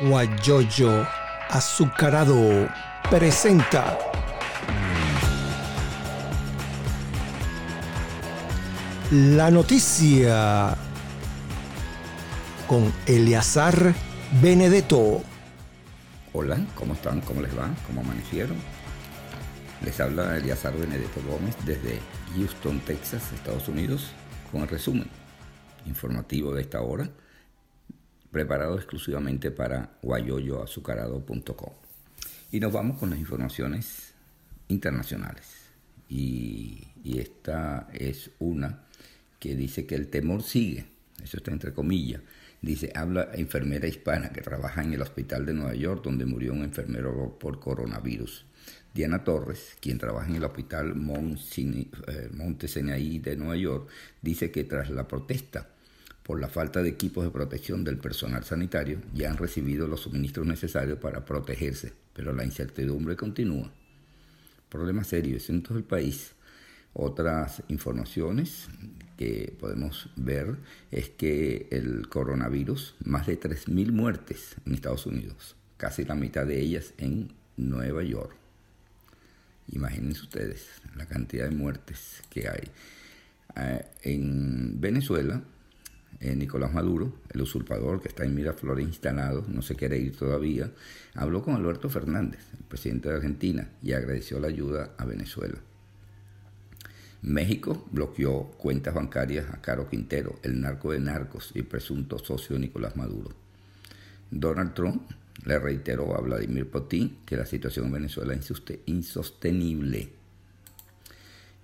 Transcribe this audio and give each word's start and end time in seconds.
Guayoyo 0.00 1.06
Azucarado 1.48 2.68
presenta 3.08 3.96
la 9.10 9.50
noticia 9.50 10.76
con 12.66 12.92
Eleazar 13.06 13.94
Benedetto. 14.42 15.22
Hola, 16.32 16.58
¿cómo 16.74 16.94
están? 16.94 17.20
¿Cómo 17.20 17.40
les 17.40 17.56
va? 17.56 17.70
¿Cómo 17.86 18.00
amanecieron? 18.00 18.56
Les 19.84 19.98
habla 20.00 20.36
Eleazar 20.36 20.76
Benedetto 20.76 21.20
Gómez 21.28 21.54
desde 21.64 22.00
Houston, 22.34 22.80
Texas, 22.80 23.32
Estados 23.32 23.68
Unidos, 23.68 24.10
con 24.50 24.62
el 24.62 24.68
resumen 24.68 25.08
informativo 25.86 26.52
de 26.52 26.62
esta 26.62 26.80
hora, 26.80 27.08
preparado 28.30 28.76
exclusivamente 28.76 29.50
para 29.50 29.98
guayoyoazucarado.com. 30.02 31.72
Y 32.52 32.60
nos 32.60 32.72
vamos 32.72 32.98
con 32.98 33.10
las 33.10 33.18
informaciones 33.18 34.14
internacionales. 34.68 35.44
Y, 36.08 36.88
esta 37.04 37.88
es 37.92 38.30
una 38.40 38.82
que 39.38 39.54
dice 39.54 39.86
que 39.86 39.94
el 39.94 40.08
temor 40.08 40.42
sigue, 40.42 40.86
eso 41.22 41.36
está 41.36 41.52
entre 41.52 41.72
comillas, 41.72 42.20
dice, 42.60 42.90
habla 42.96 43.30
enfermera 43.34 43.86
hispana 43.86 44.30
que 44.30 44.40
trabaja 44.40 44.82
en 44.82 44.92
el 44.92 45.02
hospital 45.02 45.46
de 45.46 45.54
Nueva 45.54 45.74
York 45.74 46.02
donde 46.02 46.26
murió 46.26 46.52
un 46.52 46.64
enfermero 46.64 47.38
por 47.38 47.60
coronavirus. 47.60 48.44
Diana 48.92 49.22
Torres, 49.22 49.76
quien 49.80 49.98
trabaja 49.98 50.28
en 50.28 50.36
el 50.36 50.44
hospital 50.44 50.94
eh, 50.96 52.30
Monte 52.32 52.66
Sinaí 52.66 53.20
de 53.20 53.36
Nueva 53.36 53.56
York, 53.56 53.88
dice 54.20 54.50
que 54.50 54.64
tras 54.64 54.90
la 54.90 55.06
protesta 55.06 55.68
por 56.26 56.40
la 56.40 56.48
falta 56.48 56.82
de 56.82 56.88
equipos 56.88 57.24
de 57.24 57.30
protección 57.30 57.84
del 57.84 57.98
personal 57.98 58.42
sanitario, 58.42 59.00
ya 59.14 59.30
han 59.30 59.36
recibido 59.36 59.86
los 59.86 60.00
suministros 60.00 60.44
necesarios 60.44 60.98
para 60.98 61.24
protegerse, 61.24 61.92
pero 62.12 62.32
la 62.32 62.44
incertidumbre 62.44 63.14
continúa. 63.14 63.70
Problema 64.68 65.04
serio, 65.04 65.36
es 65.36 65.48
en 65.50 65.62
todo 65.62 65.78
el 65.78 65.84
país. 65.84 66.32
Otras 66.94 67.62
informaciones 67.68 68.66
que 69.16 69.54
podemos 69.60 70.10
ver 70.16 70.56
es 70.90 71.10
que 71.10 71.68
el 71.70 72.08
coronavirus, 72.08 72.96
más 73.04 73.28
de 73.28 73.38
3.000 73.38 73.92
muertes 73.92 74.56
en 74.66 74.74
Estados 74.74 75.06
Unidos, 75.06 75.54
casi 75.76 76.04
la 76.04 76.16
mitad 76.16 76.44
de 76.44 76.60
ellas 76.60 76.92
en 76.98 77.34
Nueva 77.56 78.02
York. 78.02 78.34
Imagínense 79.68 80.22
ustedes 80.22 80.66
la 80.96 81.06
cantidad 81.06 81.48
de 81.48 81.54
muertes 81.54 82.20
que 82.30 82.48
hay. 82.48 82.68
Eh, 83.54 83.86
en 84.02 84.80
Venezuela, 84.80 85.42
eh, 86.20 86.34
Nicolás 86.34 86.72
Maduro, 86.72 87.12
el 87.32 87.42
usurpador 87.42 88.00
que 88.00 88.08
está 88.08 88.24
en 88.24 88.34
Miraflores 88.34 88.86
instalado, 88.86 89.44
no 89.48 89.62
se 89.62 89.74
quiere 89.76 89.98
ir 89.98 90.16
todavía, 90.16 90.70
habló 91.14 91.42
con 91.42 91.54
Alberto 91.54 91.88
Fernández, 91.88 92.40
el 92.58 92.64
presidente 92.64 93.08
de 93.08 93.16
Argentina, 93.16 93.68
y 93.82 93.92
agradeció 93.92 94.40
la 94.40 94.48
ayuda 94.48 94.92
a 94.96 95.04
Venezuela. 95.04 95.58
México 97.22 97.86
bloqueó 97.90 98.44
cuentas 98.52 98.94
bancarias 98.94 99.46
a 99.52 99.60
Caro 99.60 99.88
Quintero, 99.88 100.38
el 100.42 100.60
narco 100.60 100.92
de 100.92 101.00
narcos 101.00 101.50
y 101.54 101.62
presunto 101.62 102.18
socio 102.18 102.54
de 102.54 102.60
Nicolás 102.60 102.96
Maduro. 102.96 103.30
Donald 104.30 104.74
Trump 104.74 105.10
le 105.44 105.58
reiteró 105.58 106.16
a 106.16 106.20
Vladimir 106.20 106.70
Putin 106.70 107.18
que 107.26 107.36
la 107.36 107.46
situación 107.46 107.86
en 107.86 107.92
Venezuela 107.92 108.34
es 108.34 108.52
insostenible. 108.86 110.08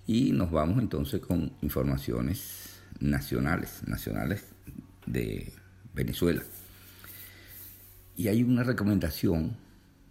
Y 0.05 0.31
nos 0.31 0.51
vamos 0.51 0.79
entonces 0.79 1.21
con 1.21 1.53
informaciones 1.61 2.72
nacionales, 2.99 3.81
nacionales 3.87 4.45
de 5.05 5.51
Venezuela. 5.93 6.41
Y 8.15 8.27
hay 8.27 8.43
una 8.43 8.63
recomendación 8.63 9.57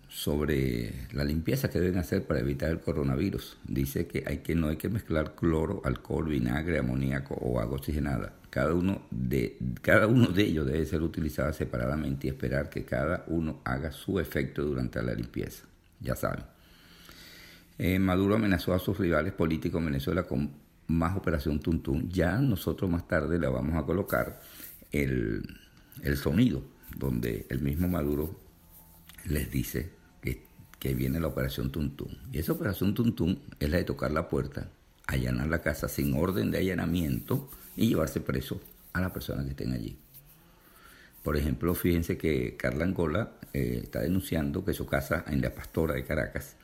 sobre 0.08 0.92
la 1.12 1.24
limpieza 1.24 1.70
que 1.70 1.80
deben 1.80 1.98
hacer 1.98 2.24
para 2.24 2.40
evitar 2.40 2.70
el 2.70 2.80
coronavirus. 2.80 3.56
Dice 3.66 4.06
que, 4.06 4.24
hay 4.26 4.38
que 4.38 4.54
no 4.54 4.68
hay 4.68 4.76
que 4.76 4.90
mezclar 4.90 5.34
cloro, 5.34 5.80
alcohol, 5.84 6.28
vinagre, 6.28 6.78
amoníaco 6.78 7.34
o 7.34 7.58
agua 7.58 7.76
oxigenada. 7.76 8.34
Cada 8.50 8.74
uno, 8.74 9.06
de, 9.10 9.56
cada 9.80 10.06
uno 10.06 10.26
de 10.28 10.42
ellos 10.42 10.66
debe 10.66 10.84
ser 10.84 11.00
utilizado 11.00 11.50
separadamente 11.54 12.26
y 12.26 12.30
esperar 12.30 12.68
que 12.68 12.84
cada 12.84 13.24
uno 13.28 13.60
haga 13.64 13.90
su 13.90 14.20
efecto 14.20 14.62
durante 14.62 15.02
la 15.02 15.14
limpieza. 15.14 15.64
Ya 16.00 16.14
saben. 16.14 16.44
Eh, 17.78 17.98
Maduro 17.98 18.34
amenazó 18.34 18.74
a 18.74 18.78
sus 18.78 18.98
rivales 18.98 19.32
políticos 19.32 19.80
en 19.80 19.86
Venezuela 19.86 20.24
con 20.24 20.50
más 20.88 21.16
operación 21.16 21.60
Tuntún. 21.60 22.08
Ya 22.10 22.38
nosotros 22.38 22.90
más 22.90 23.06
tarde 23.08 23.38
le 23.38 23.48
vamos 23.48 23.76
a 23.76 23.86
colocar 23.86 24.40
el, 24.90 25.42
el 26.02 26.16
sonido 26.16 26.62
donde 26.96 27.46
el 27.48 27.60
mismo 27.60 27.88
Maduro 27.88 28.38
les 29.24 29.50
dice 29.50 30.02
que 30.82 30.94
viene 30.94 31.20
la 31.20 31.28
operación 31.28 31.70
Tuntum. 31.70 32.08
Y 32.32 32.38
esa 32.40 32.50
operación 32.50 32.92
Tuntum 32.92 33.36
es 33.60 33.70
la 33.70 33.76
de 33.76 33.84
tocar 33.84 34.10
la 34.10 34.28
puerta, 34.28 34.68
allanar 35.06 35.46
la 35.46 35.62
casa 35.62 35.88
sin 35.88 36.12
orden 36.14 36.50
de 36.50 36.58
allanamiento 36.58 37.48
y 37.76 37.86
llevarse 37.86 38.20
preso 38.20 38.60
a 38.92 39.00
la 39.00 39.12
persona 39.12 39.44
que 39.44 39.50
estén 39.50 39.74
allí. 39.74 39.96
Por 41.22 41.36
ejemplo, 41.36 41.72
fíjense 41.76 42.18
que 42.18 42.56
Carla 42.56 42.84
Angola 42.84 43.34
eh, 43.52 43.82
está 43.84 44.00
denunciando 44.00 44.64
que 44.64 44.74
su 44.74 44.84
casa 44.84 45.24
en 45.28 45.40
la 45.40 45.54
Pastora 45.54 45.94
de 45.94 46.04
Caracas 46.04 46.56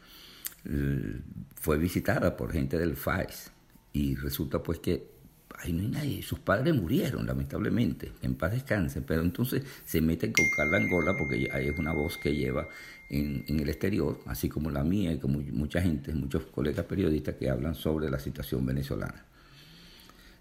fue 1.55 1.79
visitada 1.79 2.37
por 2.37 2.51
gente 2.51 2.77
del 2.77 2.97
FAES 2.97 3.53
y 3.93 4.15
resulta 4.17 4.63
pues 4.63 4.79
que 4.79 5.19
ahí 5.59 5.73
no 5.73 5.83
hay 5.83 5.89
nadie, 5.89 6.23
sus 6.23 6.39
padres 6.39 6.75
murieron 6.75 7.27
lamentablemente, 7.27 8.13
en 8.23 8.35
paz 8.35 8.53
descansen, 8.53 9.05
pero 9.05 9.23
entonces 9.23 9.63
se 9.85 10.01
meten 10.01 10.33
con 10.33 10.45
Carla 10.57 10.79
Angola 10.79 11.15
porque 11.19 11.49
ahí 11.53 11.69
es 11.69 11.79
una 11.79 11.93
voz 11.93 12.17
que 12.19 12.35
lleva 12.35 12.69
en, 13.11 13.45
el 13.49 13.69
exterior, 13.69 14.21
así 14.27 14.49
como 14.49 14.71
la 14.71 14.85
mía 14.85 15.13
y 15.13 15.19
como 15.19 15.41
mucha 15.41 15.81
gente, 15.81 16.13
muchos 16.15 16.45
colegas 16.47 16.85
periodistas 16.87 17.35
que 17.37 17.49
hablan 17.49 17.75
sobre 17.75 18.11
la 18.11 18.19
situación 18.19 18.65
venezolana. 18.67 19.25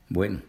Bueno, 0.10 0.42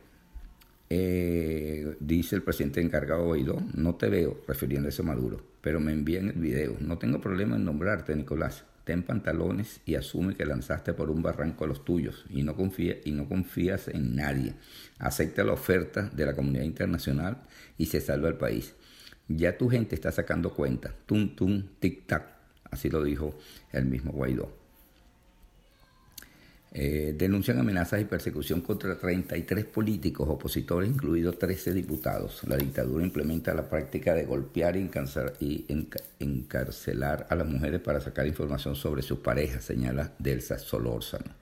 eh, 0.91 1.97
dice 2.01 2.37
el 2.37 2.43
presidente 2.43 2.81
encargado 2.81 3.27
Guaidó, 3.27 3.63
no 3.75 3.95
te 3.97 4.09
veo, 4.09 4.41
refiriéndose 4.47 5.03
a 5.03 5.05
Maduro, 5.05 5.41
pero 5.61 5.81
me 5.81 5.93
envían 5.93 6.29
el 6.29 6.41
video. 6.41 6.77
No 6.81 6.99
tengo 6.99 7.21
problema 7.21 7.57
en 7.57 7.65
nombrarte, 7.65 8.15
Nicolás. 8.15 8.65
Ten 8.89 9.03
pantalones 9.03 9.83
y 9.85 9.97
asume 9.97 10.35
que 10.35 10.47
lanzaste 10.47 10.95
por 10.95 11.11
un 11.11 11.21
barranco 11.21 11.65
a 11.65 11.67
los 11.67 11.85
tuyos 11.85 12.25
y 12.31 12.43
no, 12.43 12.57
confía, 12.57 12.97
y 13.05 13.13
no 13.13 13.29
confías 13.29 13.89
en 13.89 14.17
nadie. 14.17 14.55
Acepta 14.99 15.45
la 15.45 15.53
oferta 15.53 16.09
de 16.09 16.25
la 16.25 16.35
comunidad 16.35 16.65
internacional 16.65 17.43
y 17.77 17.85
se 17.85 18.01
salva 18.01 18.31
el 18.31 18.39
país. 18.39 18.73
Ya 19.29 19.59
tu 19.59 19.69
gente 19.69 19.95
está 19.95 20.11
sacando 20.11 20.55
cuenta. 20.55 20.95
Tum, 21.05 21.37
tum, 21.37 21.65
tic, 21.79 22.07
tac. 22.07 22.33
Así 22.71 22.89
lo 22.89 23.05
dijo 23.05 23.39
el 23.73 23.85
mismo 23.85 24.11
Guaidó. 24.11 24.58
Eh, 26.71 27.15
denuncian 27.17 27.59
amenazas 27.59 28.03
y 28.03 28.05
persecución 28.05 28.61
contra 28.61 28.99
33 28.99 29.65
políticos 29.65 30.29
opositores, 30.29 30.91
incluidos 30.91 31.39
13 31.39 31.73
diputados. 31.73 32.43
La 32.47 32.57
dictadura 32.57 33.05
implementa 33.05 33.55
la 33.55 33.69
práctica 33.69 34.15
de 34.15 34.27
golpear 34.27 34.77
y, 34.77 34.91
encarcelar 36.19 37.27
a 37.31 37.35
las 37.35 37.47
mujeres 37.47 37.81
para 37.81 38.01
sacar 38.01 38.27
información 38.27 38.77
sobre 38.77 39.03
sus 39.03 39.21
parejas, 39.21 39.65
señala 39.65 40.13
Delsa 40.19 40.59
Solórzano. 40.59 41.33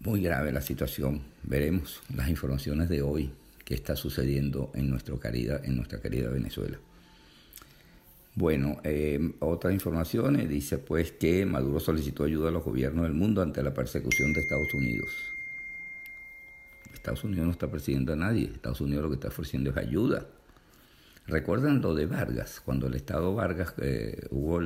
Muy 0.00 0.22
grave 0.22 0.50
la 0.52 0.62
situación. 0.62 1.22
Veremos 1.42 2.00
las 2.14 2.28
informaciones 2.28 2.88
de 2.88 3.02
hoy 3.02 3.30
que 3.64 3.74
está 3.74 3.96
sucediendo 3.96 4.70
en, 4.74 4.88
nuestro 4.88 5.20
querida, 5.20 5.60
en 5.62 5.76
nuestra 5.76 6.00
querida 6.00 6.30
Venezuela. 6.30 6.78
Bueno, 8.38 8.80
eh, 8.84 9.32
otras 9.40 9.74
informaciones 9.74 10.48
dice 10.48 10.78
pues 10.78 11.10
que 11.10 11.44
Maduro 11.44 11.80
solicitó 11.80 12.22
ayuda 12.22 12.50
a 12.50 12.52
los 12.52 12.62
gobiernos 12.62 13.02
del 13.02 13.14
mundo 13.14 13.42
ante 13.42 13.64
la 13.64 13.74
persecución 13.74 14.32
de 14.32 14.42
Estados 14.42 14.72
Unidos. 14.74 15.10
Estados 16.94 17.24
Unidos 17.24 17.46
no 17.46 17.50
está 17.50 17.68
persiguiendo 17.68 18.12
a 18.12 18.16
nadie, 18.16 18.44
Estados 18.44 18.80
Unidos 18.80 19.02
lo 19.02 19.08
que 19.08 19.16
está 19.16 19.26
ofreciendo 19.26 19.70
es 19.70 19.76
ayuda. 19.76 20.28
¿Recuerdan 21.26 21.80
lo 21.80 21.96
de 21.96 22.06
Vargas? 22.06 22.62
Cuando 22.64 22.86
el 22.86 22.94
Estado 22.94 23.34
Vargas 23.34 23.74
eh, 23.78 24.28
hubo 24.30 24.62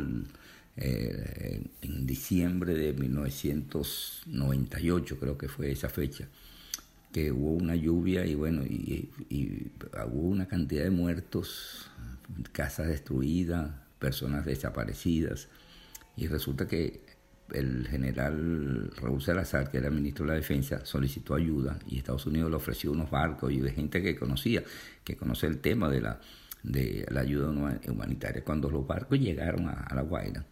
eh, 0.77 1.65
en 1.81 2.07
diciembre 2.07 2.75
de 2.75 2.93
1998, 2.93 5.19
creo 5.19 5.39
que 5.39 5.49
fue 5.49 5.71
esa 5.71 5.89
fecha, 5.89 6.29
que 7.11 7.33
hubo 7.33 7.53
una 7.53 7.75
lluvia 7.75 8.27
y 8.27 8.35
bueno, 8.35 8.65
y, 8.65 9.09
hubo 10.13 10.29
una 10.29 10.47
cantidad 10.47 10.85
de 10.85 10.91
muertos, 10.91 11.89
casas 12.53 12.89
destruidas, 12.89 13.71
personas 13.99 14.45
desaparecidas, 14.45 15.49
y 16.17 16.27
resulta 16.27 16.67
que 16.67 17.03
el 17.53 17.87
general 17.89 18.91
Raúl 18.97 19.23
Salazar, 19.23 19.71
que 19.71 19.79
era 19.79 19.91
ministro 19.91 20.25
de 20.25 20.33
la 20.33 20.37
Defensa, 20.37 20.85
solicitó 20.85 21.35
ayuda 21.35 21.79
y 21.87 21.99
Estados 21.99 22.27
Unidos 22.27 22.51
le 22.51 22.57
ofreció 22.57 22.93
unos 22.93 23.11
barcos 23.11 23.53
y 23.53 23.61
de 23.61 23.73
gente 23.73 24.03
que 24.03 24.17
conocía, 24.17 24.63
que 25.05 25.17
conoce 25.17 25.47
el 25.47 25.59
tema 25.59 25.89
de 25.89 26.01
la, 26.01 26.21
de 26.63 27.07
la 27.11 27.21
ayuda 27.21 27.51
humanitaria. 27.89 28.45
Cuando 28.45 28.71
los 28.71 28.87
barcos 28.87 29.19
llegaron 29.19 29.69
a, 29.69 29.89
La 29.95 30.03
Guaira, 30.03 30.45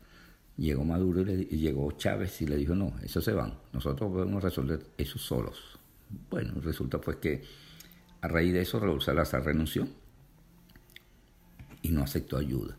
llegó 0.57 0.85
Maduro 0.85 1.23
y, 1.23 1.45
llegó 1.47 1.91
Chávez 1.93 2.41
y 2.43 2.47
le 2.47 2.57
dijo, 2.57 2.75
no, 2.75 2.95
esos 3.03 3.25
se 3.25 3.33
van, 3.33 3.55
nosotros 3.73 4.11
podemos 4.13 4.43
resolver 4.43 4.81
eso 4.99 5.19
solos. 5.19 5.79
Bueno, 6.29 6.55
resulta 6.63 7.01
pues 7.01 7.17
que 7.17 7.43
a 8.21 8.29
raíz 8.29 8.53
de 8.53 8.61
eso 8.61 8.81
Raúl 8.81 9.01
Salazar 9.01 9.45
renunció. 9.45 9.89
Y 11.83 11.91
no 11.91 12.03
aceptó 12.03 12.37
ayuda. 12.37 12.77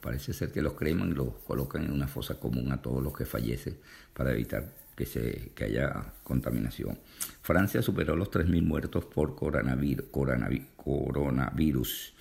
parece 0.00 0.32
ser 0.32 0.52
que 0.52 0.62
los 0.62 0.74
creman 0.74 1.10
y 1.10 1.14
los 1.14 1.34
colocan 1.46 1.84
en 1.84 1.92
una 1.92 2.08
fosa 2.08 2.38
común 2.38 2.72
a 2.72 2.82
todos 2.82 3.02
los 3.02 3.16
que 3.16 3.24
fallecen 3.24 3.78
para 4.12 4.32
evitar 4.32 4.72
que, 4.96 5.06
se, 5.06 5.52
haya 5.62 6.12
contaminación. 6.24 6.98
Francia 7.42 7.82
superó 7.82 8.16
los 8.16 8.30
3.000 8.30 8.62
muertos 8.62 9.04
por 9.04 9.36
coronavirus. 9.36 12.14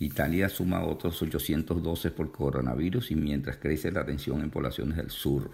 Italia 0.00 0.48
suma 0.48 0.84
otros 0.84 1.22
812 1.22 2.10
por 2.10 2.32
coronavirus 2.32 3.12
y 3.12 3.14
mientras 3.14 3.58
crece 3.58 3.92
la 3.92 4.04
tensión 4.04 4.40
en 4.40 4.50
poblaciones 4.50 4.96
del 4.96 5.10
sur. 5.10 5.52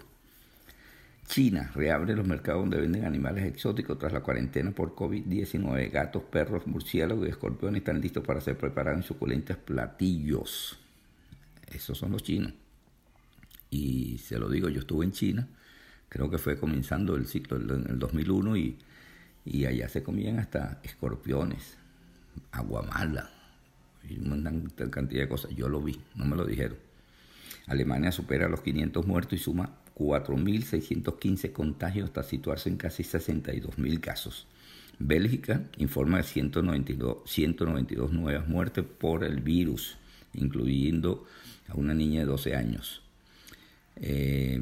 China 1.27 1.71
reabre 1.75 2.15
los 2.15 2.27
mercados 2.27 2.63
donde 2.63 2.81
venden 2.81 3.05
animales 3.05 3.45
exóticos 3.45 3.99
tras 3.99 4.11
la 4.11 4.21
cuarentena 4.21 4.71
por 4.71 4.95
COVID-19. 4.95 5.91
Gatos, 5.91 6.23
perros, 6.23 6.65
murciélagos 6.67 7.27
y 7.27 7.29
escorpiones 7.29 7.81
están 7.81 8.01
listos 8.01 8.25
para 8.25 8.41
ser 8.41 8.57
preparados 8.57 9.01
en 9.01 9.07
suculentes 9.07 9.55
platillos. 9.55 10.80
Esos 11.71 11.97
son 11.97 12.11
los 12.11 12.23
chinos. 12.23 12.53
Y 13.69 14.17
se 14.19 14.37
lo 14.37 14.49
digo, 14.49 14.69
yo 14.69 14.81
estuve 14.81 15.05
en 15.05 15.11
China 15.11 15.47
creo 16.11 16.29
que 16.29 16.37
fue 16.37 16.59
comenzando 16.59 17.15
el 17.15 17.25
ciclo 17.25 17.55
en 17.55 17.89
el 17.89 17.97
2001 17.97 18.57
y, 18.57 18.77
allá 19.65 19.87
se 19.87 20.03
comían 20.03 20.39
hasta 20.39 20.81
escorpiones, 20.83 21.77
aguamala 22.51 23.31
y 24.07 24.19
una 24.19 24.51
cantidad 24.89 25.21
de 25.21 25.29
cosas. 25.29 25.55
Yo 25.55 25.69
lo 25.69 25.81
vi, 25.81 26.01
no 26.15 26.25
me 26.25 26.35
lo 26.35 26.45
dijeron. 26.45 26.77
Alemania 27.67 28.11
supera 28.11 28.49
los 28.49 28.59
500 28.61 29.07
muertos 29.07 29.39
y 29.39 29.41
suma 29.41 29.77
4.615 29.95 31.53
contagios 31.53 32.09
hasta 32.09 32.23
situarse 32.23 32.67
en 32.67 32.75
casi 32.75 33.03
62.000 33.03 33.99
casos. 34.01 34.47
Bélgica 34.99 35.63
informa 35.77 36.17
de 36.17 36.23
192, 36.23 37.19
192 37.25 38.11
nuevas 38.11 38.49
muertes 38.49 38.83
por 38.83 39.23
el 39.23 39.39
virus, 39.39 39.97
incluyendo 40.33 41.25
a 41.67 41.75
una 41.75 41.93
niña 41.93 42.21
de 42.21 42.25
12 42.25 42.55
años. 42.55 43.01
Eh, 43.97 44.61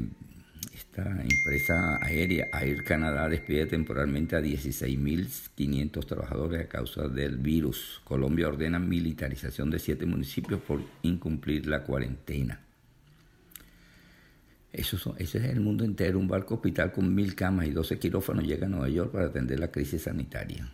esta 0.74 1.22
empresa 1.22 1.98
aérea 2.02 2.48
Air 2.60 2.84
Canada 2.84 3.28
despide 3.28 3.66
temporalmente 3.66 4.36
a 4.36 4.40
16.500 4.40 6.06
trabajadores 6.06 6.60
a 6.62 6.68
causa 6.68 7.08
del 7.08 7.36
virus. 7.36 8.00
Colombia 8.04 8.48
ordena 8.48 8.78
militarización 8.78 9.70
de 9.70 9.78
siete 9.78 10.06
municipios 10.06 10.60
por 10.60 10.82
incumplir 11.02 11.66
la 11.66 11.84
cuarentena. 11.84 12.60
Eso 14.72 15.14
ese 15.18 15.38
es 15.38 15.44
el 15.44 15.60
mundo 15.60 15.84
entero. 15.84 16.18
Un 16.18 16.28
barco 16.28 16.54
hospital 16.54 16.92
con 16.92 17.14
mil 17.14 17.34
camas 17.34 17.66
y 17.66 17.70
12 17.70 17.98
quirófanos 17.98 18.44
llega 18.44 18.66
a 18.66 18.70
Nueva 18.70 18.88
York 18.88 19.12
para 19.12 19.26
atender 19.26 19.58
la 19.58 19.70
crisis 19.70 20.02
sanitaria. 20.02 20.70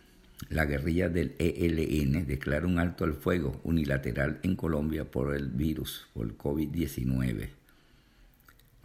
La 0.49 0.65
guerrilla 0.65 1.09
del 1.09 1.35
ELN 1.39 2.25
declara 2.25 2.67
un 2.67 2.79
alto 2.79 3.03
al 3.03 3.13
fuego 3.13 3.59
unilateral 3.63 4.39
en 4.43 4.55
Colombia 4.55 5.05
por 5.05 5.35
el 5.35 5.47
virus, 5.47 6.07
por 6.13 6.25
el 6.25 6.37
COVID-19 6.37 7.49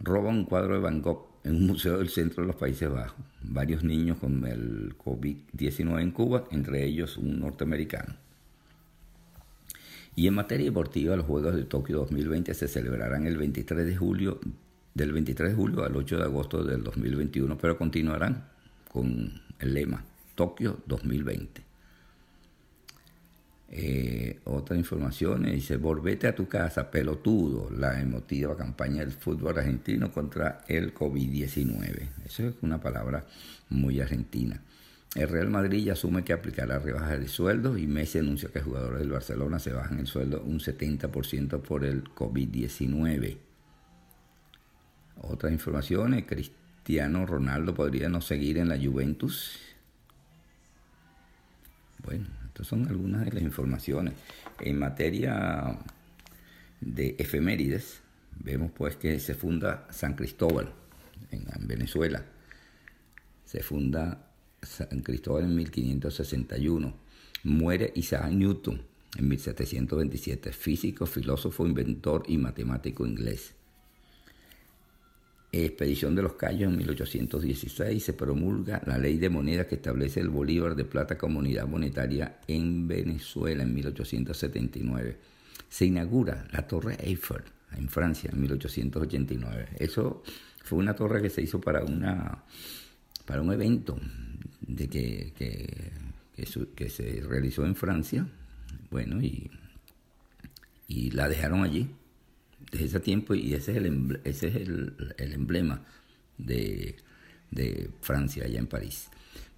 roba 0.03 0.29
un 0.29 0.43
cuadro 0.43 0.75
de 0.75 0.81
Van 0.81 1.01
Gogh 1.01 1.27
en 1.43 1.55
un 1.55 1.67
museo 1.67 1.97
del 1.97 2.09
centro 2.09 2.43
de 2.43 2.47
los 2.47 2.55
Países 2.55 2.89
Bajos. 2.89 3.17
Varios 3.41 3.83
niños 3.83 4.17
con 4.19 4.45
el 4.45 4.95
COVID-19 4.97 6.01
en 6.01 6.11
Cuba, 6.11 6.45
entre 6.51 6.85
ellos 6.85 7.17
un 7.17 7.39
norteamericano. 7.39 8.15
Y 10.15 10.27
en 10.27 10.35
materia 10.35 10.65
deportiva, 10.65 11.15
los 11.15 11.25
Juegos 11.25 11.55
de 11.55 11.63
Tokio 11.63 11.97
2020 11.97 12.53
se 12.53 12.67
celebrarán 12.67 13.25
el 13.25 13.37
23 13.37 13.85
de 13.85 13.95
julio, 13.95 14.39
del 14.93 15.11
23 15.11 15.49
de 15.49 15.55
julio 15.55 15.83
al 15.83 15.95
8 15.95 16.17
de 16.17 16.23
agosto 16.23 16.63
del 16.63 16.83
2021, 16.83 17.57
pero 17.57 17.77
continuarán 17.77 18.45
con 18.89 19.41
el 19.59 19.73
lema 19.73 20.03
Tokio 20.35 20.79
2020. 20.85 21.73
Eh, 23.75 24.39
otra 24.43 24.77
información 24.77 25.43
dice, 25.43 25.77
volvete 25.77 26.27
a 26.27 26.35
tu 26.35 26.47
casa, 26.47 26.91
pelotudo, 26.91 27.71
la 27.71 27.99
emotiva 27.99 28.55
campaña 28.55 28.99
del 28.99 29.11
fútbol 29.11 29.57
argentino 29.57 30.11
contra 30.11 30.63
el 30.67 30.93
COVID-19. 30.93 32.09
Eso 32.23 32.47
es 32.47 32.55
una 32.61 32.79
palabra 32.79 33.25
muy 33.69 33.99
argentina. 33.99 34.61
El 35.15 35.27
Real 35.27 35.49
Madrid 35.49 35.85
ya 35.85 35.93
asume 35.93 36.23
que 36.23 36.33
aplicará 36.33 36.77
rebajas 36.77 37.19
de 37.19 37.27
sueldos 37.27 37.79
y 37.79 37.87
Messi 37.87 38.19
anuncia 38.19 38.49
que 38.49 38.61
jugadores 38.61 38.99
del 38.99 39.11
Barcelona 39.11 39.57
se 39.57 39.71
bajan 39.73 39.99
el 39.99 40.07
sueldo 40.07 40.43
un 40.43 40.59
70% 40.59 41.61
por 41.61 41.83
el 41.83 42.03
COVID-19. 42.03 43.37
Otra 45.21 45.51
información, 45.51 46.19
Cristiano 46.21 47.25
Ronaldo 47.25 47.73
podría 47.73 48.09
no 48.09 48.21
seguir 48.21 48.59
en 48.59 48.69
la 48.69 48.77
Juventus. 48.77 49.72
Bueno, 52.03 52.25
estas 52.47 52.67
son 52.67 52.87
algunas 52.87 53.25
de 53.25 53.31
las 53.31 53.43
informaciones. 53.43 54.13
En 54.59 54.77
materia 54.77 55.79
de 56.81 57.15
efemérides, 57.17 58.01
vemos 58.39 58.71
pues 58.71 58.95
que 58.95 59.19
se 59.19 59.33
funda 59.33 59.87
San 59.89 60.15
Cristóbal 60.15 60.71
en, 61.31 61.67
Venezuela. 61.67 62.23
Se 63.45 63.63
funda 63.63 64.27
San 64.61 65.01
Cristóbal 65.01 65.45
en 65.45 65.55
1561. 65.55 66.93
Muere 67.43 67.91
Isaac 67.95 68.31
Newton 68.31 68.81
en 69.17 69.27
1727, 69.27 70.51
físico, 70.51 71.05
filósofo, 71.05 71.65
inventor 71.65 72.23
y 72.27 72.37
matemático 72.37 73.05
inglés. 73.05 73.53
Expedición 75.55 76.15
de 76.15 76.23
los 76.23 76.33
Cayos 76.33 76.71
en 76.71 76.77
1816 76.79 78.03
se 78.03 78.13
promulga 78.13 78.81
la 78.87 78.97
ley 78.97 79.19
de 79.19 79.29
moneda 79.29 79.67
que 79.67 79.75
establece 79.75 80.19
el 80.19 80.29
bolívar 80.29 80.75
de 80.75 80.83
plata 80.83 81.15
como 81.15 81.37
unidad 81.37 81.67
monetaria 81.67 82.39
en 82.47 82.87
Venezuela 82.87 83.61
en 83.61 83.71
1879. 83.71 85.15
Se 85.69 85.85
inaugura 85.85 86.47
la 86.51 86.65
Torre 86.65 86.97
Eiffel 86.99 87.43
en 87.77 87.87
Francia 87.87 88.31
en 88.33 88.41
1889. 88.41 89.67
Eso 89.77 90.23
fue 90.63 90.79
una 90.79 90.95
torre 90.95 91.21
que 91.21 91.29
se 91.29 91.43
hizo 91.43 91.61
para, 91.61 91.83
una, 91.83 92.45
para 93.27 93.43
un 93.43 93.53
evento 93.53 93.99
de 94.59 94.87
que, 94.89 95.33
que, 96.35 96.89
se 96.89 97.21
realizó 97.21 97.63
en 97.63 97.75
Francia, 97.75 98.27
bueno, 98.89 99.21
y, 99.21 99.51
y 100.87 101.11
la 101.11 101.29
dejaron 101.29 101.63
allí 101.63 101.89
desde 102.71 102.85
ese 102.85 102.99
tiempo 102.99 103.33
y 103.35 103.53
ese 103.53 103.71
es 103.71 103.77
el, 103.77 104.95
emblema 105.17 105.81
de, 106.37 106.95
de, 107.51 107.89
Francia 108.01 108.45
allá 108.45 108.59
en 108.59 108.67
París. 108.67 109.09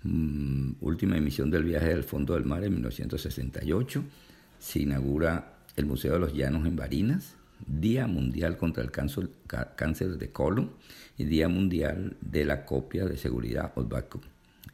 Mm, 0.03 0.74
última 0.81 1.17
emisión 1.17 1.50
del 1.50 1.63
viaje 1.63 1.88
del 1.88 2.03
fondo 2.03 2.33
del 2.35 2.45
mar 2.45 2.63
en 2.63 2.74
1968, 2.74 4.03
se 4.59 4.79
inaugura 4.79 5.57
el 5.75 5.85
Museo 5.85 6.13
de 6.13 6.19
los 6.19 6.33
Llanos 6.33 6.65
en 6.65 6.75
Barinas, 6.75 7.35
Día 7.65 8.07
Mundial 8.07 8.57
contra 8.57 8.83
el 8.83 8.91
Cáncer 8.91 10.17
de 10.17 10.31
Colon 10.31 10.71
y 11.17 11.25
Día 11.25 11.47
Mundial 11.47 12.17
de 12.21 12.45
la 12.45 12.65
Copia 12.65 13.05
de 13.05 13.17
Seguridad 13.17 13.71
OTBACO. 13.75 14.21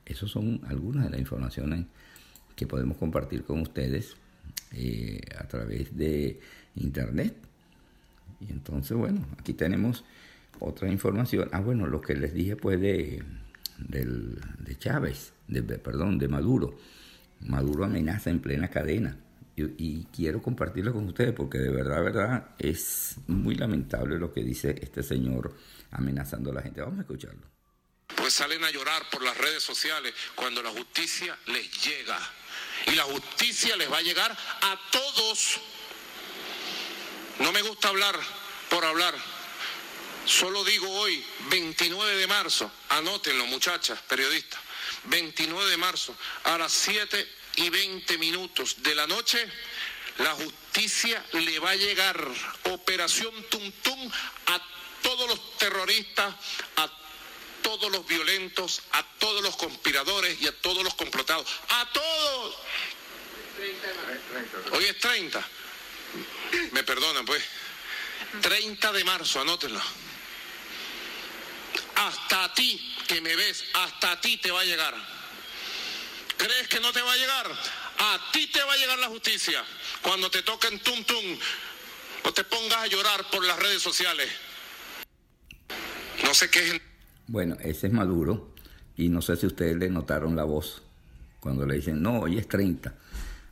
Esas 0.05 0.31
son 0.31 0.61
algunas 0.67 1.05
de 1.05 1.11
las 1.11 1.19
informaciones 1.19 1.85
que 2.55 2.67
podemos 2.67 2.97
compartir 2.97 3.43
con 3.43 3.61
ustedes 3.61 4.15
eh, 4.73 5.21
a 5.37 5.47
través 5.47 5.95
de 5.95 6.39
Internet. 6.75 7.35
Y 8.41 8.51
entonces, 8.51 8.97
bueno, 8.97 9.25
aquí 9.39 9.53
tenemos 9.53 10.03
otra 10.59 10.89
información. 10.89 11.49
Ah, 11.51 11.59
bueno, 11.59 11.87
lo 11.87 12.01
que 12.01 12.15
les 12.15 12.33
dije 12.33 12.55
pues 12.55 12.79
de, 12.79 13.23
de 13.77 14.77
Chávez, 14.77 15.33
perdón, 15.83 16.17
de 16.17 16.27
Maduro. 16.27 16.77
Maduro 17.41 17.85
amenaza 17.85 18.29
en 18.29 18.39
plena 18.39 18.69
cadena. 18.69 19.17
Y, 19.55 20.05
quiero 20.05 20.41
compartirlo 20.41 20.93
con 20.93 21.07
ustedes 21.07 21.33
porque 21.33 21.59
de 21.59 21.69
verdad, 21.69 22.03
verdad, 22.03 22.49
es 22.57 23.17
muy 23.27 23.55
lamentable 23.55 24.17
lo 24.17 24.33
que 24.33 24.41
dice 24.41 24.75
este 24.81 25.03
señor 25.03 25.55
amenazando 25.91 26.51
a 26.51 26.55
la 26.55 26.61
gente. 26.61 26.81
Vamos 26.81 26.99
a 26.99 27.01
escucharlo. 27.01 27.41
Pues 28.15 28.33
salen 28.33 28.63
a 28.63 28.71
llorar 28.71 29.03
por 29.11 29.23
las 29.23 29.37
redes 29.37 29.61
sociales 29.61 30.13
cuando 30.35 30.63
la 30.63 30.69
justicia 30.69 31.37
les 31.47 31.85
llega. 31.85 32.17
Y 32.87 32.95
la 32.95 33.03
justicia 33.03 33.75
les 33.75 33.91
va 33.91 33.97
a 33.97 34.01
llegar 34.01 34.31
a 34.31 34.79
todos. 34.91 35.59
No 37.41 37.51
me 37.51 37.61
gusta 37.63 37.87
hablar 37.87 38.19
por 38.69 38.85
hablar. 38.85 39.15
Solo 40.25 40.63
digo 40.63 40.87
hoy, 40.87 41.25
29 41.49 42.15
de 42.15 42.27
marzo, 42.27 42.71
anótenlo 42.89 43.47
muchachas, 43.47 43.99
periodistas, 44.07 44.59
29 45.05 45.71
de 45.71 45.77
marzo, 45.77 46.15
a 46.43 46.59
las 46.59 46.71
7 46.71 47.27
y 47.55 47.69
20 47.69 48.19
minutos 48.19 48.83
de 48.83 48.93
la 48.93 49.07
noche, 49.07 49.43
la 50.19 50.35
justicia 50.35 51.25
le 51.33 51.57
va 51.57 51.71
a 51.71 51.75
llegar 51.75 52.23
operación 52.65 53.33
Tum 53.49 53.71
Tum 53.81 54.11
a 54.45 54.61
todos 55.01 55.27
los 55.27 55.57
terroristas, 55.57 56.35
a 56.75 56.91
todos 57.63 57.91
los 57.91 58.05
violentos, 58.05 58.83
a 58.91 59.03
todos 59.17 59.41
los 59.41 59.55
conspiradores 59.55 60.39
y 60.39 60.47
a 60.47 60.51
todos 60.61 60.83
los 60.83 60.93
complotados. 60.93 61.47
¡A 61.69 61.89
todos! 61.91 62.55
Hoy 64.73 64.85
es 64.85 64.99
30. 64.99 65.43
Me 66.71 66.83
perdonan, 66.83 67.25
pues. 67.25 67.43
30 68.41 68.91
de 68.91 69.03
marzo, 69.03 69.41
anótenlo. 69.41 69.81
Hasta 71.95 72.45
a 72.45 72.53
ti 72.53 72.95
que 73.07 73.21
me 73.21 73.35
ves, 73.35 73.63
hasta 73.73 74.13
a 74.13 74.21
ti 74.21 74.37
te 74.37 74.51
va 74.51 74.61
a 74.61 74.65
llegar. 74.65 74.95
¿Crees 76.37 76.67
que 76.67 76.79
no 76.79 76.91
te 76.91 77.01
va 77.01 77.11
a 77.11 77.17
llegar? 77.17 77.51
A 77.99 78.31
ti 78.31 78.47
te 78.47 78.63
va 78.63 78.73
a 78.73 78.77
llegar 78.77 78.97
la 78.99 79.07
justicia. 79.07 79.63
Cuando 80.01 80.31
te 80.31 80.41
toquen 80.41 80.79
tum 80.79 81.03
tum, 81.03 81.37
o 82.23 82.33
te 82.33 82.43
pongas 82.43 82.77
a 82.77 82.87
llorar 82.87 83.29
por 83.29 83.45
las 83.45 83.59
redes 83.59 83.81
sociales. 83.81 84.29
No 86.23 86.33
sé 86.33 86.49
qué 86.49 86.67
es. 86.67 86.81
Bueno, 87.27 87.57
ese 87.61 87.87
es 87.87 87.93
Maduro. 87.93 88.55
Y 88.97 89.09
no 89.09 89.21
sé 89.21 89.35
si 89.35 89.45
ustedes 89.45 89.77
le 89.77 89.89
notaron 89.89 90.35
la 90.35 90.43
voz 90.43 90.81
cuando 91.39 91.65
le 91.65 91.75
dicen, 91.75 92.01
no, 92.01 92.19
hoy 92.19 92.37
es 92.37 92.47
30. 92.47 92.93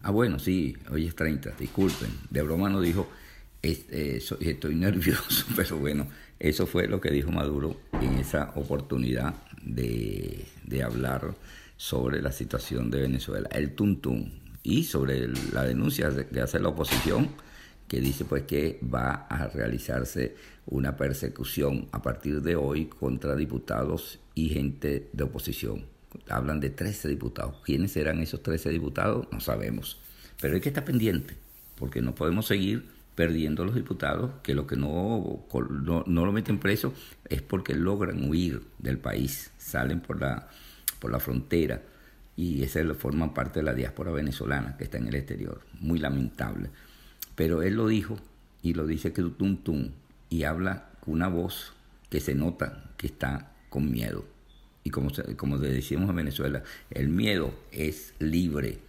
Ah, 0.02 0.12
bueno, 0.12 0.40
sí, 0.40 0.78
hoy 0.92 1.08
es 1.08 1.16
30, 1.16 1.52
disculpen. 1.60 2.10
De 2.30 2.42
broma 2.42 2.70
no 2.70 2.80
dijo, 2.80 3.10
estoy 3.62 4.76
nervioso, 4.76 5.46
pero 5.56 5.78
bueno, 5.78 6.08
eso 6.40 6.66
fue 6.66 6.88
lo 6.88 7.02
que 7.02 7.12
dijo 7.12 7.32
Maduro 7.32 7.76
en 8.02 8.18
esa 8.18 8.52
oportunidad 8.56 9.36
de, 9.62 10.46
de 10.64 10.84
hablar 10.84 11.36
sobre 11.76 12.22
la 12.22 12.32
situación 12.32 12.90
de 12.92 13.02
Venezuela, 13.02 13.50
el 13.52 13.76
tuntún, 13.76 14.40
y 14.64 14.84
sobre 14.84 15.28
la 15.54 15.64
denuncia 15.64 16.12
que 16.32 16.42
hace 16.42 16.60
la 16.60 16.70
oposición, 16.70 17.30
que 17.88 18.00
dice 18.00 18.24
pues 18.26 18.44
que 18.44 18.80
va 18.84 19.26
a 19.30 19.48
realizarse 19.48 20.36
una 20.68 20.96
persecución 20.96 21.88
a 21.92 22.02
partir 22.02 22.42
de 22.42 22.56
hoy 22.56 22.86
contra 22.86 23.36
diputados 23.36 24.20
y 24.36 24.50
gente 24.50 25.10
de 25.12 25.24
oposición. 25.24 25.86
Hablan 26.30 26.60
de 26.60 26.70
13 26.70 27.08
diputados. 27.08 27.56
¿Quiénes 27.64 27.92
serán 27.92 28.20
esos 28.20 28.42
13 28.44 28.70
diputados? 28.70 29.28
No 29.32 29.40
sabemos. 29.40 30.00
Pero 30.42 30.56
hay 30.56 30.62
que 30.62 30.70
estar 30.70 30.86
pendiente, 30.86 31.36
porque 31.76 32.02
no 32.02 32.16
podemos 32.16 32.48
seguir 32.48 32.90
perdiendo 33.16 33.66
los 33.66 33.76
diputados, 33.76 34.32
que 34.44 34.54
lo 34.54 34.66
que 34.66 34.78
no, 34.78 35.46
no, 35.70 36.04
no 36.08 36.26
lo 36.26 36.32
meten 36.32 36.60
preso 36.60 36.94
es 37.28 37.42
porque 37.42 37.76
logran 37.76 38.30
huir 38.30 38.64
del 38.78 38.98
país, 38.98 39.52
salen 39.58 40.00
por 40.00 40.22
la 40.22 40.48
por 41.00 41.12
la 41.12 41.20
frontera 41.20 41.82
y 42.36 42.64
esa 42.64 42.82
forma 42.94 43.34
parte 43.34 43.60
de 43.60 43.64
la 43.64 43.74
diáspora 43.74 44.12
venezolana 44.12 44.78
que 44.78 44.84
está 44.86 44.98
en 44.98 45.08
el 45.08 45.16
exterior. 45.16 45.62
Muy 45.80 46.00
lamentable. 46.00 46.70
Pero 47.36 47.64
él 47.64 47.76
lo 47.76 47.88
dijo 47.88 48.18
y 48.62 48.74
lo 48.74 48.86
dice 48.86 49.14
que 49.14 49.24
tum 49.24 49.58
tum 49.58 49.90
y 50.30 50.44
habla 50.44 50.90
con 51.00 51.16
una 51.16 51.28
voz 51.28 51.74
que 52.10 52.20
se 52.20 52.36
nota 52.36 52.92
que 52.98 53.08
está 53.08 53.52
con 53.70 53.92
miedo. 53.92 54.26
Y 54.84 54.90
como, 54.90 55.10
como 55.36 55.58
le 55.58 55.72
decimos 55.72 56.10
en 56.10 56.16
Venezuela, 56.16 56.64
el 56.90 57.10
miedo 57.10 57.54
es 57.72 58.14
libre. 58.20 58.80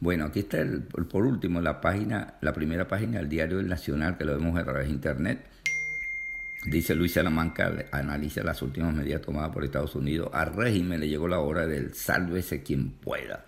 Bueno, 0.00 0.24
aquí 0.24 0.40
está 0.40 0.60
el, 0.60 0.82
por 0.82 1.24
último 1.24 1.60
la 1.60 1.80
página, 1.80 2.34
la 2.40 2.52
primera 2.52 2.88
página 2.88 3.18
del 3.18 3.28
diario 3.28 3.60
El 3.60 3.68
Nacional 3.68 4.18
que 4.18 4.24
lo 4.24 4.36
vemos 4.36 4.58
a 4.58 4.64
través 4.64 4.88
de 4.88 4.94
internet 4.94 5.46
Dice 6.64 6.94
Luis 6.94 7.14
Salamanca, 7.14 7.86
analiza 7.90 8.44
las 8.44 8.62
últimas 8.62 8.94
medidas 8.94 9.20
tomadas 9.20 9.50
por 9.50 9.64
Estados 9.64 9.96
Unidos. 9.96 10.30
Al 10.32 10.54
régimen 10.54 11.00
le 11.00 11.08
llegó 11.08 11.26
la 11.26 11.40
hora 11.40 11.66
del 11.66 11.92
sálvese 11.92 12.62
quien 12.62 12.90
pueda. 12.90 13.46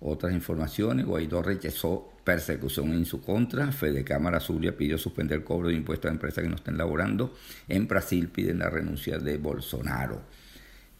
Otras 0.00 0.34
informaciones, 0.34 1.06
Guaidó 1.06 1.42
rechazó 1.42 2.12
persecución 2.22 2.92
en 2.92 3.06
su 3.06 3.22
contra. 3.22 3.72
Fede 3.72 4.04
Cámara 4.04 4.38
Zulia 4.38 4.76
pidió 4.76 4.98
suspender 4.98 5.38
el 5.38 5.44
cobro 5.44 5.68
de 5.68 5.76
impuestos 5.76 6.10
a 6.10 6.12
empresas 6.12 6.44
que 6.44 6.50
no 6.50 6.56
estén 6.56 6.76
laborando. 6.76 7.34
En 7.68 7.88
Brasil 7.88 8.28
piden 8.28 8.58
la 8.58 8.68
renuncia 8.68 9.18
de 9.18 9.38
Bolsonaro. 9.38 10.20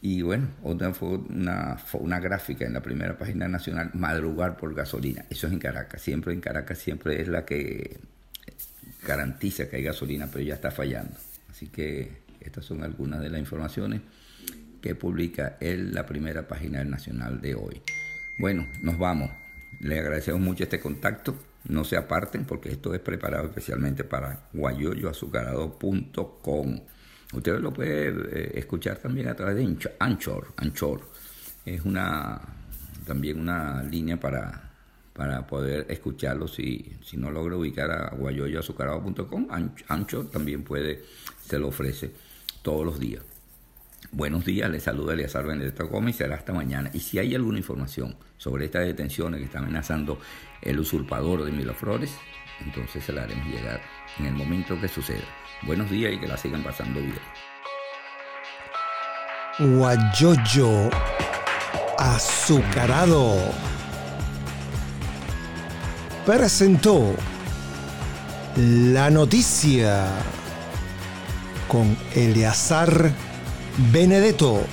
Y 0.06 0.20
bueno, 0.20 0.48
otra 0.62 0.92
fue 0.92 1.16
una, 1.16 1.78
una 1.94 2.20
gráfica 2.20 2.66
en 2.66 2.74
la 2.74 2.82
primera 2.82 3.16
página 3.16 3.48
nacional, 3.48 3.90
madrugar 3.94 4.58
por 4.58 4.74
gasolina. 4.74 5.24
Eso 5.30 5.46
es 5.46 5.54
en 5.54 5.58
Caracas. 5.58 6.02
Siempre 6.02 6.34
en 6.34 6.42
Caracas 6.42 6.76
siempre 6.76 7.22
es 7.22 7.28
la 7.28 7.46
que 7.46 7.96
garantiza 9.08 9.66
que 9.66 9.76
hay 9.76 9.82
gasolina, 9.82 10.28
pero 10.30 10.44
ya 10.44 10.52
está 10.52 10.70
fallando. 10.70 11.16
Así 11.48 11.68
que 11.68 12.18
estas 12.38 12.66
son 12.66 12.84
algunas 12.84 13.22
de 13.22 13.30
las 13.30 13.40
informaciones 13.40 14.02
que 14.82 14.94
publica 14.94 15.56
él 15.58 15.94
la 15.94 16.04
primera 16.04 16.46
página 16.46 16.80
del 16.80 16.90
Nacional 16.90 17.40
de 17.40 17.54
hoy. 17.54 17.80
Bueno, 18.38 18.68
nos 18.82 18.98
vamos. 18.98 19.30
Le 19.80 20.00
agradecemos 20.00 20.42
mucho 20.42 20.64
este 20.64 20.80
contacto. 20.80 21.34
No 21.66 21.82
se 21.82 21.96
aparten 21.96 22.44
porque 22.44 22.70
esto 22.70 22.92
es 22.92 23.00
preparado 23.00 23.46
especialmente 23.46 24.04
para 24.04 24.50
guayoyoazucarado.com. 24.52 26.80
Ustedes 27.34 27.60
lo 27.60 27.72
pueden 27.72 28.28
eh, 28.32 28.52
escuchar 28.54 28.98
también 28.98 29.28
a 29.28 29.34
través 29.34 29.56
de 29.56 29.90
Anchor. 29.98 30.52
Anchor 30.56 31.00
es 31.64 31.84
una 31.84 32.40
también 33.06 33.40
una 33.40 33.82
línea 33.82 34.18
para 34.18 34.74
para 35.14 35.46
poder 35.46 35.86
escucharlo 35.88 36.48
si, 36.48 36.96
si 37.02 37.16
no 37.16 37.30
logra 37.30 37.56
ubicar 37.56 37.90
a 37.90 38.10
guayoyoazucarado.com, 38.16 39.46
Ancho 39.88 40.26
también 40.26 40.64
puede, 40.64 41.04
se 41.40 41.58
lo 41.58 41.68
ofrece 41.68 42.10
todos 42.62 42.84
los 42.84 42.98
días. 42.98 43.22
Buenos 44.10 44.44
días, 44.44 44.68
les 44.70 44.82
saluda 44.82 45.14
Eliazar 45.14 45.46
Benedetto 45.46 45.86
Gómez 45.86 46.16
y 46.16 46.18
será 46.18 46.34
hasta 46.34 46.52
mañana. 46.52 46.90
Y 46.92 46.98
si 46.98 47.18
hay 47.18 47.34
alguna 47.34 47.58
información 47.58 48.16
sobre 48.38 48.64
estas 48.64 48.86
detenciones 48.86 49.38
que 49.38 49.46
está 49.46 49.60
amenazando 49.60 50.18
el 50.60 50.80
usurpador 50.80 51.44
de 51.44 51.52
Miloflores, 51.52 52.12
entonces 52.60 53.04
se 53.04 53.12
la 53.12 53.22
haremos 53.22 53.46
llegar 53.46 53.80
en 54.18 54.26
el 54.26 54.34
momento 54.34 54.80
que 54.80 54.88
suceda. 54.88 55.24
Buenos 55.62 55.90
días 55.90 56.12
y 56.12 56.20
que 56.20 56.28
la 56.28 56.36
sigan 56.36 56.62
pasando 56.62 57.00
bien. 57.00 57.18
Guayoyo 59.58 60.90
azucarado 61.98 63.36
presentó 66.26 67.14
la 68.56 69.10
noticia 69.10 70.06
con 71.68 71.96
Eleazar 72.14 73.12
Benedetto. 73.92 74.64